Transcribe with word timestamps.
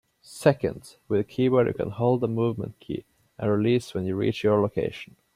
Second, 0.23 0.95
with 1.07 1.19
a 1.19 1.23
keyboard 1.23 1.67
you 1.67 1.75
can 1.75 1.91
hold 1.91 2.23
a 2.23 2.27
movement 2.27 2.79
key 2.79 3.05
and 3.37 3.51
release 3.51 3.93
when 3.93 4.03
you 4.03 4.15
reach 4.15 4.43
your 4.43 4.59
location. 4.59 5.15